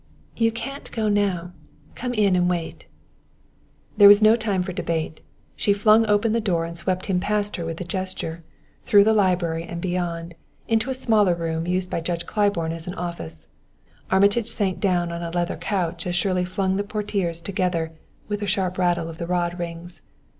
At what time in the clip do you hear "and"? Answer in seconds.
2.35-2.49, 6.65-6.75, 9.63-9.79